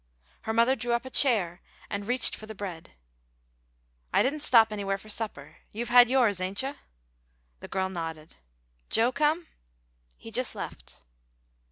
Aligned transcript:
Her 0.49 0.51
mother 0.53 0.75
drew 0.75 0.93
up 0.93 1.05
a 1.05 1.11
chair 1.11 1.61
and 1.87 2.07
reached 2.07 2.35
for 2.35 2.47
the 2.47 2.55
bread. 2.55 2.93
"I 4.11 4.23
didn't 4.23 4.39
stop 4.39 4.71
anywhere 4.71 4.97
for 4.97 5.09
supper. 5.09 5.57
You've 5.71 5.89
had 5.89 6.09
yours, 6.09 6.41
'ain't 6.41 6.63
you?" 6.63 6.73
The 7.59 7.67
girl 7.67 7.87
nodded. 7.87 8.35
"Joe 8.89 9.11
come?" 9.11 9.45
"He 10.17 10.31
just 10.31 10.55
left." 10.55 11.03